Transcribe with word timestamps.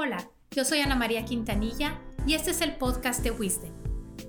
Hola, 0.00 0.30
yo 0.52 0.64
soy 0.64 0.78
Ana 0.78 0.94
María 0.94 1.24
Quintanilla 1.24 1.98
y 2.24 2.34
este 2.34 2.52
es 2.52 2.60
el 2.60 2.76
podcast 2.76 3.20
de 3.24 3.32
Wisdom. 3.32 3.72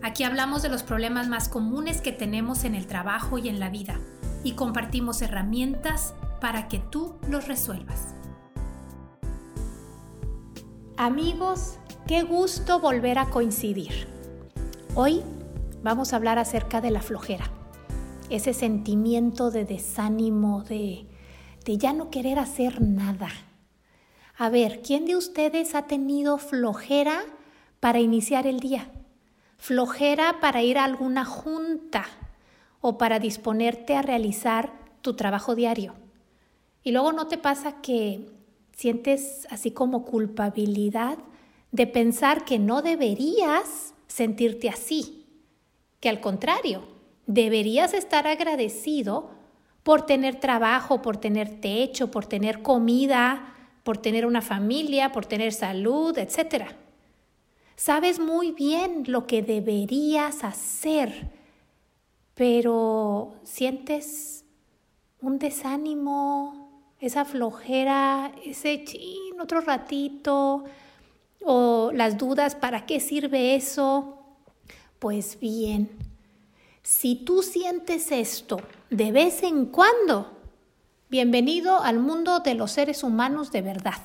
Aquí 0.01 0.23
hablamos 0.23 0.63
de 0.63 0.69
los 0.69 0.81
problemas 0.81 1.27
más 1.27 1.47
comunes 1.47 2.01
que 2.01 2.11
tenemos 2.11 2.63
en 2.63 2.73
el 2.73 2.87
trabajo 2.87 3.37
y 3.37 3.49
en 3.49 3.59
la 3.59 3.69
vida 3.69 3.99
y 4.43 4.53
compartimos 4.53 5.21
herramientas 5.21 6.15
para 6.41 6.69
que 6.69 6.79
tú 6.79 7.17
los 7.29 7.47
resuelvas. 7.47 8.15
Amigos, 10.97 11.77
qué 12.07 12.23
gusto 12.23 12.79
volver 12.79 13.19
a 13.19 13.29
coincidir. 13.29 14.07
Hoy 14.95 15.21
vamos 15.83 16.13
a 16.13 16.15
hablar 16.15 16.39
acerca 16.39 16.81
de 16.81 16.89
la 16.89 17.03
flojera, 17.03 17.45
ese 18.31 18.55
sentimiento 18.55 19.51
de 19.51 19.65
desánimo, 19.65 20.63
de, 20.63 21.05
de 21.63 21.77
ya 21.77 21.93
no 21.93 22.09
querer 22.09 22.39
hacer 22.39 22.81
nada 22.81 23.29
a 24.41 24.47
ver, 24.47 24.81
¿quién 24.81 25.05
de 25.05 25.17
ustedes 25.17 25.75
ha 25.75 25.81
tenido 25.81 26.37
flojera 26.37 27.25
para 27.81 27.99
iniciar 27.99 28.47
el 28.47 28.61
día? 28.61 28.89
Flojera 29.57 30.39
para 30.39 30.63
ir 30.63 30.77
a 30.77 30.85
alguna 30.85 31.25
junta 31.25 32.05
o 32.79 32.97
para 32.97 33.19
disponerte 33.19 33.97
a 33.97 34.01
realizar 34.01 34.71
tu 35.01 35.17
trabajo 35.17 35.55
diario. 35.55 35.93
Y 36.83 36.93
luego 36.93 37.11
no 37.11 37.27
te 37.27 37.37
pasa 37.37 37.81
que 37.81 38.31
sientes 38.71 39.45
así 39.49 39.71
como 39.71 40.05
culpabilidad 40.05 41.17
de 41.73 41.85
pensar 41.85 42.45
que 42.45 42.59
no 42.59 42.81
deberías 42.81 43.93
sentirte 44.07 44.69
así, 44.69 45.25
que 45.99 46.07
al 46.07 46.21
contrario, 46.21 46.83
deberías 47.27 47.93
estar 47.93 48.25
agradecido 48.25 49.31
por 49.83 50.05
tener 50.05 50.39
trabajo, 50.39 51.01
por 51.01 51.17
tener 51.17 51.59
techo, 51.59 52.09
por 52.09 52.25
tener 52.25 52.61
comida, 52.61 53.57
por 53.89 53.97
tener 53.97 54.27
una 54.27 54.43
familia, 54.43 55.11
por 55.11 55.25
tener 55.25 55.51
salud, 55.51 56.15
etc. 56.19 56.65
Sabes 57.75 58.19
muy 58.19 58.51
bien 58.51 59.05
lo 59.07 59.25
que 59.25 59.41
deberías 59.41 60.43
hacer, 60.43 61.31
pero 62.35 63.33
sientes 63.41 64.45
un 65.21 65.39
desánimo, 65.39 66.93
esa 66.99 67.25
flojera, 67.25 68.31
ese 68.45 68.83
chin, 68.83 69.41
otro 69.41 69.59
ratito, 69.61 70.65
o 71.43 71.89
las 71.91 72.15
dudas, 72.15 72.53
¿para 72.53 72.85
qué 72.85 72.99
sirve 72.99 73.55
eso? 73.55 74.19
Pues 74.99 75.39
bien, 75.39 75.89
si 76.83 77.15
tú 77.15 77.41
sientes 77.41 78.11
esto 78.11 78.61
de 78.91 79.11
vez 79.11 79.41
en 79.41 79.65
cuando, 79.65 80.38
Bienvenido 81.11 81.81
al 81.81 81.97
mundo 81.97 82.41
de 82.41 82.53
los 82.53 82.71
seres 82.71 83.01
humanos 83.03 83.51
de 83.51 83.63
verdad. 83.63 83.99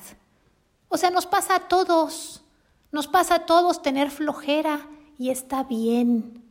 O 0.87 0.97
sea, 0.97 1.11
nos 1.11 1.27
pasa 1.27 1.55
a 1.55 1.67
todos, 1.67 2.43
nos 2.91 3.07
pasa 3.07 3.35
a 3.35 3.45
todos 3.45 3.83
tener 3.83 4.09
flojera 4.09 4.89
y 5.19 5.29
está 5.29 5.61
bien. 5.61 6.43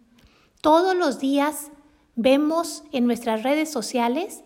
Todos 0.61 0.95
los 0.95 1.19
días 1.19 1.73
vemos 2.15 2.85
en 2.93 3.07
nuestras 3.07 3.43
redes 3.43 3.69
sociales 3.69 4.45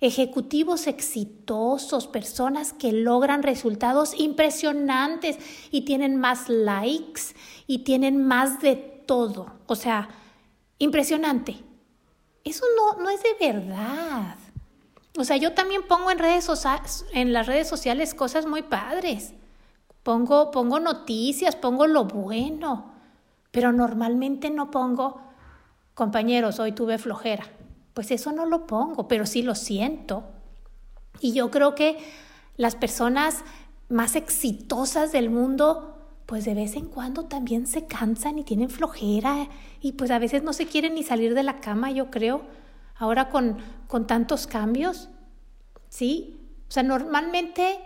ejecutivos 0.00 0.86
exitosos, 0.86 2.06
personas 2.06 2.72
que 2.72 2.92
logran 2.92 3.42
resultados 3.42 4.18
impresionantes 4.18 5.36
y 5.70 5.82
tienen 5.82 6.16
más 6.16 6.48
likes 6.48 7.34
y 7.66 7.80
tienen 7.80 8.26
más 8.26 8.62
de 8.62 8.76
todo. 8.76 9.52
O 9.66 9.76
sea, 9.76 10.08
impresionante. 10.78 11.58
Eso 12.44 12.64
no, 12.78 13.02
no 13.02 13.10
es 13.10 13.22
de 13.22 13.34
verdad. 13.38 14.36
O 15.16 15.24
sea, 15.24 15.36
yo 15.36 15.52
también 15.54 15.82
pongo 15.88 16.10
en, 16.10 16.18
redes 16.18 16.48
en 17.12 17.32
las 17.32 17.46
redes 17.46 17.68
sociales 17.68 18.14
cosas 18.14 18.46
muy 18.46 18.62
padres. 18.62 19.32
Pongo, 20.02 20.50
pongo 20.50 20.80
noticias, 20.80 21.56
pongo 21.56 21.86
lo 21.86 22.04
bueno, 22.04 22.92
pero 23.50 23.72
normalmente 23.72 24.50
no 24.50 24.70
pongo, 24.70 25.20
compañeros, 25.94 26.58
hoy 26.58 26.72
tuve 26.72 26.98
flojera. 26.98 27.44
Pues 27.92 28.10
eso 28.10 28.32
no 28.32 28.46
lo 28.46 28.66
pongo, 28.66 29.08
pero 29.08 29.26
sí 29.26 29.42
lo 29.42 29.54
siento. 29.54 30.24
Y 31.20 31.32
yo 31.32 31.50
creo 31.50 31.74
que 31.74 31.98
las 32.56 32.76
personas 32.76 33.44
más 33.88 34.14
exitosas 34.14 35.12
del 35.12 35.28
mundo, 35.28 35.96
pues 36.24 36.44
de 36.44 36.54
vez 36.54 36.76
en 36.76 36.86
cuando 36.86 37.24
también 37.24 37.66
se 37.66 37.86
cansan 37.86 38.38
y 38.38 38.44
tienen 38.44 38.70
flojera 38.70 39.48
y 39.80 39.92
pues 39.92 40.10
a 40.12 40.18
veces 40.18 40.44
no 40.44 40.52
se 40.52 40.66
quieren 40.66 40.94
ni 40.94 41.02
salir 41.02 41.34
de 41.34 41.42
la 41.42 41.60
cama, 41.60 41.90
yo 41.90 42.10
creo 42.10 42.42
ahora 42.96 43.28
con, 43.30 43.58
con 43.90 44.06
tantos 44.06 44.46
cambios, 44.46 45.08
¿sí? 45.88 46.38
O 46.68 46.70
sea, 46.70 46.84
normalmente 46.84 47.80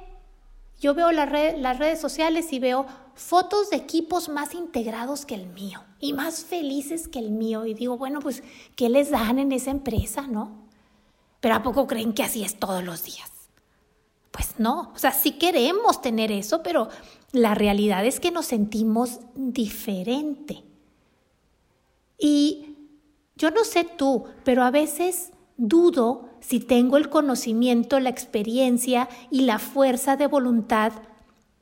yo 0.78 0.92
veo 0.92 1.10
las 1.12 1.31
redes 1.31 1.98
sociales 1.98 2.53
y 2.53 2.59
veo 2.59 2.84
fotos 3.15 3.70
de 3.70 3.76
equipos 3.76 4.28
más 4.28 4.53
integrados 4.53 5.25
que 5.25 5.34
el 5.34 5.47
mío 5.47 5.82
y 6.00 6.12
más 6.12 6.44
felices 6.44 7.09
que 7.09 7.20
el 7.20 7.31
mío. 7.31 7.65
Y 7.65 7.72
digo, 7.72 7.97
bueno, 7.97 8.20
pues, 8.20 8.42
¿qué 8.76 8.91
les 8.91 9.10
dan 9.10 9.38
en 9.38 9.50
esa 9.50 9.70
empresa, 9.70 10.26
no? 10.26 10.69
Pero 11.41 11.54
¿a 11.54 11.62
poco 11.62 11.87
creen 11.87 12.12
que 12.12 12.22
así 12.22 12.44
es 12.44 12.59
todos 12.59 12.84
los 12.84 13.03
días? 13.03 13.31
Pues 14.31 14.59
no, 14.59 14.92
o 14.94 14.98
sea, 14.98 15.12
sí 15.12 15.32
queremos 15.32 16.03
tener 16.03 16.31
eso, 16.31 16.62
pero 16.62 16.91
la 17.32 17.54
realidad 17.54 18.04
es 18.04 18.21
que 18.21 18.31
nos 18.31 18.44
sentimos 18.44 19.21
diferente. 19.34 20.65
Y 22.19 22.76
yo 23.36 23.50
no 23.50 23.65
sé 23.65 23.84
tú, 23.84 24.26
pero 24.44 24.65
a 24.65 24.71
veces 24.71 25.31
dudo 25.56 26.31
si 26.41 26.60
tengo 26.60 26.97
el 26.97 27.09
conocimiento, 27.09 28.00
la 28.00 28.10
experiencia 28.10 29.09
y 29.31 29.42
la 29.42 29.59
fuerza 29.59 30.16
de 30.16 30.26
voluntad 30.26 30.92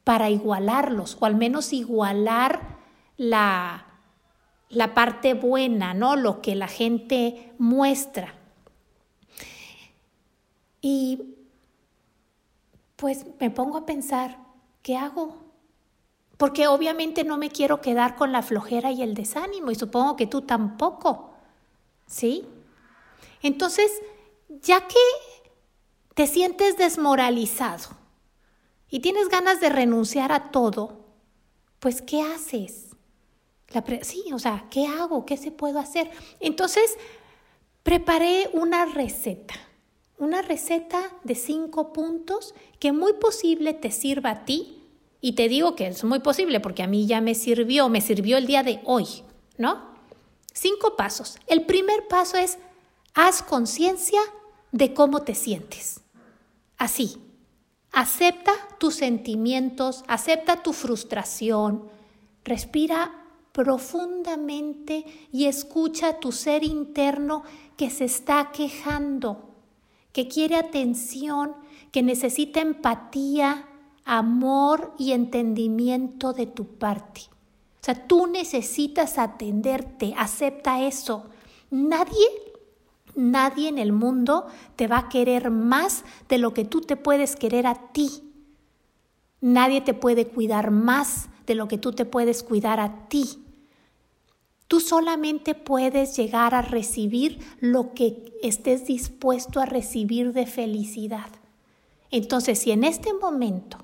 para 0.04 0.30
igualarlos, 0.30 1.16
o 1.20 1.26
al 1.26 1.36
menos 1.36 1.72
igualar 1.72 2.78
la, 3.16 3.86
la 4.69 4.94
parte 4.94 5.34
buena, 5.34 5.94
¿no? 5.94 6.16
Lo 6.16 6.42
que 6.42 6.54
la 6.54 6.66
gente 6.66 7.53
muestra. 7.58 8.34
Y 10.80 11.36
pues 12.97 13.24
me 13.38 13.50
pongo 13.50 13.78
a 13.78 13.86
pensar, 13.86 14.38
¿qué 14.82 14.97
hago? 14.97 15.36
Porque 16.36 16.66
obviamente 16.66 17.22
no 17.22 17.36
me 17.36 17.50
quiero 17.50 17.80
quedar 17.80 18.16
con 18.16 18.32
la 18.32 18.42
flojera 18.42 18.91
y 18.91 19.03
el 19.03 19.14
desánimo, 19.14 19.70
y 19.70 19.76
supongo 19.76 20.16
que 20.16 20.26
tú 20.26 20.41
tampoco. 20.41 21.30
¿Sí? 22.06 22.44
Entonces, 23.42 23.91
ya 24.48 24.86
que 24.86 24.98
te 26.14 26.26
sientes 26.26 26.76
desmoralizado 26.76 27.97
y 28.88 29.00
tienes 29.00 29.28
ganas 29.28 29.60
de 29.60 29.69
renunciar 29.69 30.32
a 30.32 30.50
todo, 30.50 31.06
pues 31.78 32.03
¿qué 32.03 32.22
haces? 32.22 32.88
sí, 34.03 34.25
o 34.32 34.38
sea, 34.38 34.66
¿qué 34.70 34.86
hago? 34.86 35.25
¿Qué 35.25 35.36
se 35.36 35.50
puedo 35.50 35.78
hacer? 35.78 36.10
Entonces, 36.41 36.98
preparé 37.82 38.50
una 38.53 38.84
receta, 38.84 39.54
una 40.19 40.42
receta 40.42 41.00
de 41.24 41.34
cinco 41.34 41.92
puntos 41.92 42.54
que 42.78 42.92
muy 42.92 43.14
posible 43.14 43.72
te 43.74 43.91
sirva 43.91 44.30
a 44.30 44.44
ti. 44.44 44.78
Y 45.20 45.32
te 45.32 45.48
digo 45.48 45.76
que 45.76 45.86
es 45.86 46.03
muy 46.04 46.19
posible 46.19 46.60
porque 46.60 46.82
a 46.82 46.88
mí 46.88 47.06
ya 47.06 47.20
me 47.20 47.34
sirvió, 47.34 47.88
me 47.88 48.00
sirvió 48.00 48.36
el 48.36 48.47
día 48.47 48.62
de 48.62 48.80
hoy, 48.84 49.06
¿no? 49.56 49.92
Cinco 50.53 50.97
pasos. 50.97 51.38
El 51.47 51.64
primer 51.64 52.09
paso 52.09 52.36
es 52.36 52.59
haz 53.15 53.43
conciencia 53.43 54.21
de 54.71 54.95
cómo 54.95 55.23
te 55.23 55.34
sientes. 55.34 56.00
Así, 56.78 57.17
acepta 57.93 58.53
tus 58.78 58.95
sentimientos, 58.95 60.05
acepta 60.09 60.62
tu 60.62 60.73
frustración, 60.73 61.89
respira 62.45 63.12
profundamente 63.53 65.05
y 65.31 65.45
escucha 65.45 66.19
tu 66.19 66.33
ser 66.33 66.65
interno 66.65 67.45
que 67.77 67.91
se 67.91 68.06
está 68.06 68.51
quejando, 68.53 69.51
que 70.12 70.27
quiere 70.27 70.56
atención, 70.56 71.55
que 71.91 72.03
necesita 72.03 72.61
empatía, 72.61 73.69
amor 74.05 74.95
y 74.99 75.12
entendimiento 75.12 76.33
de 76.33 76.47
tu 76.47 76.66
parte. 76.66 77.22
O 77.83 77.84
sea, 77.84 78.07
tú 78.07 78.27
necesitas 78.27 79.19
atenderte, 79.19 80.15
acepta 80.16 80.83
eso. 80.83 81.27
Nadie, 81.71 82.27
nadie 83.14 83.68
en 83.68 83.78
el 83.78 83.92
mundo 83.92 84.47
te 84.76 84.86
va 84.86 84.98
a 84.98 85.09
querer 85.09 85.50
más 85.50 86.04
de 86.28 86.38
lo 86.38 86.54
que 86.54 86.64
tú 86.64 86.80
te 86.80 86.97
puedes 86.97 87.36
querer 87.36 87.66
a 87.66 87.92
ti. 87.92 88.10
Nadie 89.41 89.80
te 89.80 89.94
puede 89.94 90.26
cuidar 90.28 90.70
más 90.70 91.28
de 91.47 91.54
lo 91.54 91.68
que 91.68 91.78
tú 91.78 91.92
te 91.92 92.04
puedes 92.04 92.42
cuidar 92.42 92.80
a 92.80 93.09
ti. 93.09 93.42
Tú 94.68 94.80
solamente 94.80 95.54
puedes 95.54 96.16
llegar 96.16 96.54
a 96.54 96.62
recibir 96.62 97.38
lo 97.60 97.92
que 97.92 98.32
estés 98.42 98.86
dispuesto 98.86 99.60
a 99.60 99.66
recibir 99.66 100.32
de 100.32 100.47
felicidad. 100.47 101.30
Entonces, 102.10 102.59
si 102.59 102.70
en 102.70 102.84
este 102.84 103.12
momento 103.12 103.78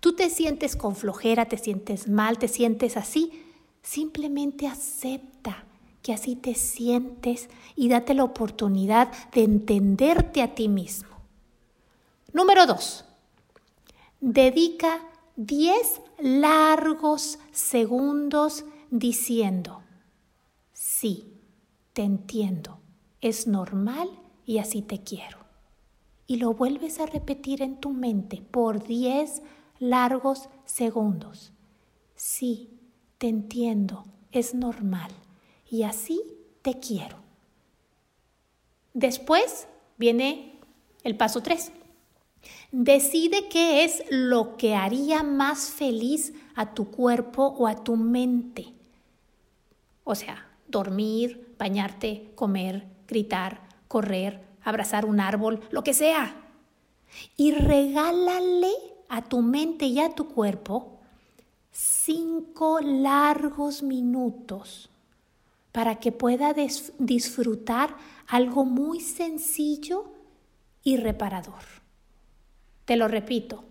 tú 0.00 0.14
te 0.14 0.30
sientes 0.30 0.76
con 0.76 0.96
flojera, 0.96 1.46
te 1.46 1.58
sientes 1.58 2.08
mal, 2.08 2.38
te 2.38 2.48
sientes 2.48 2.96
así, 2.96 3.32
simplemente 3.82 4.66
acepta 4.66 5.37
que 6.08 6.14
así 6.14 6.36
te 6.36 6.54
sientes 6.54 7.50
y 7.76 7.90
date 7.90 8.14
la 8.14 8.24
oportunidad 8.24 9.12
de 9.34 9.44
entenderte 9.44 10.40
a 10.40 10.54
ti 10.54 10.66
mismo. 10.66 11.10
Número 12.32 12.64
dos, 12.64 13.04
dedica 14.18 15.02
10 15.36 16.00
largos 16.18 17.38
segundos 17.52 18.64
diciendo, 18.90 19.82
sí, 20.72 21.30
te 21.92 22.04
entiendo, 22.04 22.78
es 23.20 23.46
normal 23.46 24.08
y 24.46 24.60
así 24.60 24.80
te 24.80 25.02
quiero. 25.02 25.36
Y 26.26 26.36
lo 26.36 26.54
vuelves 26.54 27.00
a 27.00 27.04
repetir 27.04 27.60
en 27.60 27.80
tu 27.80 27.90
mente 27.90 28.40
por 28.50 28.82
10 28.82 29.42
largos 29.78 30.48
segundos. 30.64 31.52
Sí, 32.14 32.80
te 33.18 33.28
entiendo, 33.28 34.06
es 34.32 34.54
normal 34.54 35.10
y 35.70 35.82
así 35.82 36.22
te 36.62 36.78
quiero. 36.78 37.16
Después 38.94 39.68
viene 39.96 40.58
el 41.04 41.16
paso 41.16 41.42
3. 41.42 41.72
Decide 42.72 43.48
qué 43.48 43.84
es 43.84 44.02
lo 44.10 44.56
que 44.56 44.74
haría 44.74 45.22
más 45.22 45.70
feliz 45.70 46.32
a 46.54 46.74
tu 46.74 46.90
cuerpo 46.90 47.46
o 47.58 47.66
a 47.66 47.82
tu 47.84 47.96
mente. 47.96 48.66
O 50.04 50.14
sea, 50.14 50.46
dormir, 50.66 51.54
bañarte, 51.58 52.30
comer, 52.34 52.86
gritar, 53.06 53.60
correr, 53.88 54.42
abrazar 54.62 55.04
un 55.04 55.20
árbol, 55.20 55.60
lo 55.70 55.82
que 55.82 55.94
sea. 55.94 56.34
Y 57.36 57.52
regálale 57.52 58.72
a 59.08 59.22
tu 59.22 59.40
mente 59.40 59.86
y 59.86 60.00
a 60.00 60.14
tu 60.14 60.28
cuerpo 60.28 60.98
cinco 61.70 62.80
largos 62.80 63.82
minutos 63.82 64.90
para 65.72 65.96
que 65.96 66.12
pueda 66.12 66.54
disfrutar 66.98 67.96
algo 68.26 68.64
muy 68.64 69.00
sencillo 69.00 70.12
y 70.82 70.96
reparador. 70.96 71.62
Te 72.84 72.96
lo 72.96 73.08
repito, 73.08 73.64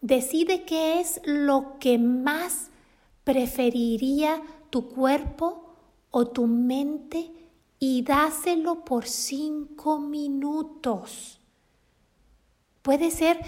decide 0.00 0.64
qué 0.64 1.00
es 1.00 1.20
lo 1.24 1.78
que 1.78 1.98
más 1.98 2.70
preferiría 3.24 4.42
tu 4.70 4.88
cuerpo 4.88 5.74
o 6.10 6.26
tu 6.28 6.46
mente 6.46 7.30
y 7.78 8.02
dáselo 8.02 8.84
por 8.84 9.06
cinco 9.06 9.98
minutos. 9.98 11.40
Puede 12.82 13.10
ser 13.10 13.40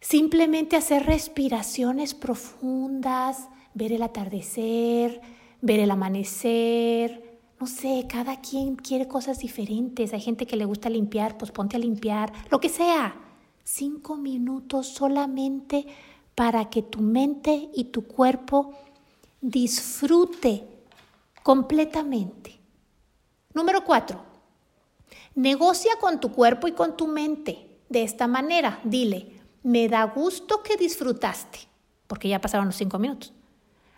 simplemente 0.00 0.76
hacer 0.76 1.04
respiraciones 1.06 2.14
profundas, 2.14 3.48
ver 3.74 3.92
el 3.92 4.02
atardecer, 4.02 5.20
ver 5.64 5.80
el 5.80 5.90
amanecer, 5.90 7.40
no 7.58 7.66
sé, 7.66 8.06
cada 8.06 8.42
quien 8.42 8.76
quiere 8.76 9.08
cosas 9.08 9.38
diferentes. 9.38 10.12
Hay 10.12 10.20
gente 10.20 10.46
que 10.46 10.56
le 10.56 10.66
gusta 10.66 10.90
limpiar, 10.90 11.38
pues 11.38 11.50
ponte 11.52 11.76
a 11.76 11.78
limpiar, 11.78 12.32
lo 12.50 12.60
que 12.60 12.68
sea 12.68 13.16
cinco 13.64 14.16
minutos 14.16 14.88
solamente 14.88 15.86
para 16.34 16.68
que 16.68 16.82
tu 16.82 17.00
mente 17.00 17.70
y 17.74 17.84
tu 17.84 18.06
cuerpo 18.06 18.74
disfrute 19.40 20.68
completamente. 21.42 22.60
Número 23.54 23.84
cuatro, 23.84 24.22
negocia 25.34 25.92
con 25.98 26.20
tu 26.20 26.30
cuerpo 26.30 26.68
y 26.68 26.72
con 26.72 26.94
tu 26.94 27.06
mente. 27.06 27.78
De 27.88 28.02
esta 28.02 28.26
manera, 28.26 28.80
dile, 28.84 29.40
me 29.62 29.88
da 29.88 30.04
gusto 30.04 30.62
que 30.62 30.76
disfrutaste, 30.76 31.60
porque 32.06 32.28
ya 32.28 32.40
pasaron 32.40 32.66
los 32.66 32.76
cinco 32.76 32.98
minutos. 32.98 33.32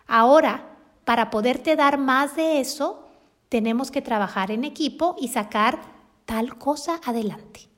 Ahora, 0.05 0.76
para 1.07 1.29
poderte 1.29 1.77
dar 1.77 1.97
más 1.97 2.35
de 2.35 2.59
eso, 2.59 3.07
tenemos 3.47 3.91
que 3.91 4.01
trabajar 4.01 4.51
en 4.51 4.65
equipo 4.65 5.15
y 5.17 5.29
sacar 5.29 5.79
tal 6.25 6.57
cosa 6.57 6.99
adelante. 7.01 7.69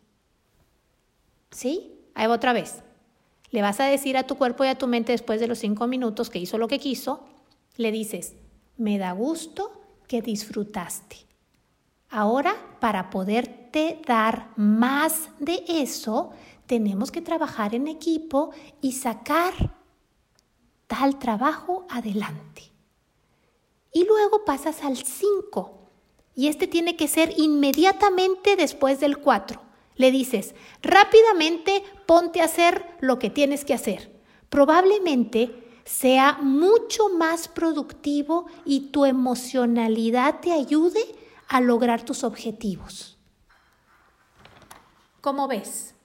¿Sí? 1.52 1.94
Ahí 2.16 2.26
va 2.26 2.34
otra 2.34 2.54
vez. 2.54 2.82
Le 3.52 3.62
vas 3.62 3.80
a 3.80 3.84
decir 3.84 4.18
a 4.18 4.26
tu 4.26 4.36
cuerpo 4.36 4.66
y 4.66 4.70
a 4.70 4.80
tu 4.80 4.88
mente 4.88 5.12
después 5.12 5.40
de 5.40 5.46
los 5.46 5.60
cinco 5.60 5.86
minutos 5.86 6.32
que 6.32 6.40
hizo 6.40 6.58
lo 6.58 6.68
que 6.68 6.80
quiso, 6.80 7.24
le 7.78 7.92
dices, 7.92 8.34
me 8.78 8.98
da 8.98 9.12
gusto 9.12 9.80
que 10.08 10.24
disfrutaste. 10.24 11.18
Ahora, 12.10 12.56
para 12.80 13.12
poderte 13.12 14.02
dar 14.08 14.50
más 14.56 15.30
de 15.38 15.64
eso, 15.68 16.32
tenemos 16.66 17.12
que 17.12 17.22
trabajar 17.22 17.76
en 17.76 17.88
equipo 17.90 18.50
y 18.82 18.94
sacar 18.94 19.54
tal 20.88 21.20
trabajo 21.20 21.86
adelante. 21.92 22.69
Y 23.92 24.06
luego 24.06 24.46
pasas 24.46 24.84
al 24.84 24.98
5. 24.98 25.92
Y 26.36 26.48
este 26.48 26.68
tiene 26.68 26.96
que 26.96 27.08
ser 27.08 27.34
inmediatamente 27.38 28.56
después 28.56 29.00
del 29.00 29.18
4 29.18 29.70
le 30.00 30.12
dices, 30.12 30.56
rápidamente 30.82 31.84
ponte 32.06 32.40
a 32.40 32.46
hacer 32.46 32.86
lo 33.02 33.20
que 33.20 33.30
tienes 33.30 33.66
que 33.66 33.74
hacer. 33.74 34.18
Probablemente 34.50 35.82
sea 35.84 36.38
mucho 36.42 37.10
más 37.10 37.50
productivo 37.50 38.46
y 38.64 38.92
tu 38.92 39.04
emocionalidad 39.04 40.40
te 40.40 40.54
ayude 40.54 41.02
a 41.50 41.60
lograr 41.60 42.06
tus 42.06 42.24
objetivos. 42.24 43.18
¿Cómo 45.20 45.50
ves? 45.50 45.96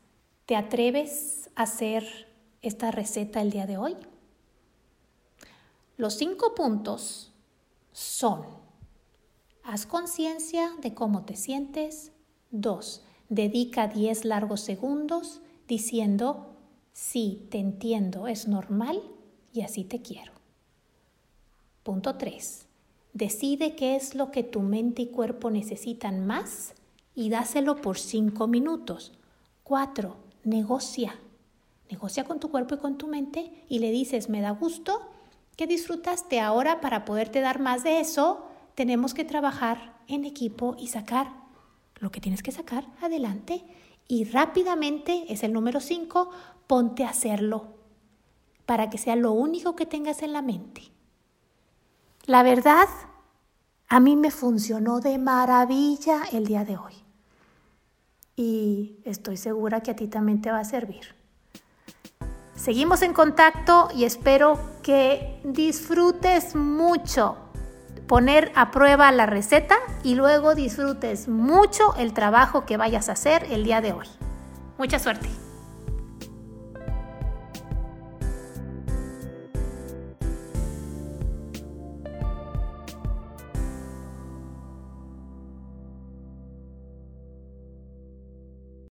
¿Te 0.44 0.56
atreves 0.56 1.48
a 1.54 1.62
hacer 1.62 2.34
esta 2.62 2.90
receta 2.90 3.42
el 3.42 3.52
día 3.52 3.66
de 3.66 3.78
hoy? 3.78 3.96
Los 5.96 6.14
cinco 6.14 6.56
puntos 6.56 7.32
son, 7.94 8.44
haz 9.62 9.86
conciencia 9.86 10.72
de 10.82 10.94
cómo 10.94 11.24
te 11.24 11.36
sientes. 11.36 12.10
Dos, 12.50 13.04
Dedica 13.28 13.86
10 13.86 14.24
largos 14.24 14.60
segundos 14.60 15.40
diciendo, 15.68 16.56
sí, 16.92 17.46
te 17.50 17.58
entiendo, 17.58 18.26
es 18.26 18.48
normal 18.48 19.00
y 19.52 19.62
así 19.62 19.84
te 19.84 20.02
quiero. 20.02 20.32
Punto 21.84 22.16
3. 22.16 22.66
Decide 23.12 23.76
qué 23.76 23.94
es 23.94 24.16
lo 24.16 24.32
que 24.32 24.42
tu 24.42 24.60
mente 24.60 25.02
y 25.02 25.06
cuerpo 25.06 25.50
necesitan 25.50 26.26
más 26.26 26.74
y 27.14 27.30
dáselo 27.30 27.76
por 27.76 27.96
5 27.96 28.48
minutos. 28.48 29.12
4. 29.62 30.16
Negocia. 30.42 31.16
Negocia 31.88 32.24
con 32.24 32.40
tu 32.40 32.50
cuerpo 32.50 32.74
y 32.74 32.78
con 32.78 32.98
tu 32.98 33.06
mente 33.06 33.64
y 33.68 33.78
le 33.78 33.92
dices, 33.92 34.28
me 34.28 34.40
da 34.40 34.50
gusto 34.50 35.13
que 35.56 35.66
disfrutaste 35.66 36.40
ahora 36.40 36.80
para 36.80 37.04
poderte 37.04 37.40
dar 37.40 37.60
más 37.60 37.84
de 37.84 38.00
eso. 38.00 38.48
Tenemos 38.74 39.14
que 39.14 39.24
trabajar 39.24 39.94
en 40.08 40.24
equipo 40.24 40.76
y 40.78 40.88
sacar 40.88 41.28
lo 41.96 42.10
que 42.10 42.20
tienes 42.20 42.42
que 42.42 42.52
sacar 42.52 42.86
adelante 43.00 43.64
y 44.08 44.24
rápidamente, 44.24 45.24
es 45.28 45.42
el 45.42 45.52
número 45.52 45.80
5, 45.80 46.30
ponte 46.66 47.04
a 47.04 47.10
hacerlo 47.10 47.74
para 48.66 48.90
que 48.90 48.98
sea 48.98 49.16
lo 49.16 49.32
único 49.32 49.76
que 49.76 49.86
tengas 49.86 50.22
en 50.22 50.32
la 50.32 50.42
mente. 50.42 50.82
La 52.26 52.42
verdad, 52.42 52.88
a 53.88 54.00
mí 54.00 54.16
me 54.16 54.30
funcionó 54.30 55.00
de 55.00 55.18
maravilla 55.18 56.22
el 56.32 56.46
día 56.46 56.64
de 56.64 56.76
hoy 56.76 56.94
y 58.36 58.98
estoy 59.04 59.36
segura 59.36 59.82
que 59.82 59.90
a 59.90 59.96
ti 59.96 60.08
también 60.08 60.40
te 60.40 60.50
va 60.50 60.60
a 60.60 60.64
servir. 60.64 61.14
Seguimos 62.64 63.02
en 63.02 63.12
contacto 63.12 63.90
y 63.94 64.04
espero 64.04 64.58
que 64.82 65.38
disfrutes 65.44 66.54
mucho 66.54 67.36
poner 68.06 68.52
a 68.54 68.70
prueba 68.70 69.12
la 69.12 69.26
receta 69.26 69.76
y 70.02 70.14
luego 70.14 70.54
disfrutes 70.54 71.28
mucho 71.28 71.94
el 71.98 72.14
trabajo 72.14 72.64
que 72.64 72.78
vayas 72.78 73.10
a 73.10 73.12
hacer 73.12 73.46
el 73.50 73.64
día 73.64 73.82
de 73.82 73.92
hoy. 73.92 74.06
Mucha 74.78 74.98
suerte. 74.98 75.43